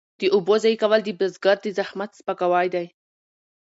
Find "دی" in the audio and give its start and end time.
2.73-2.85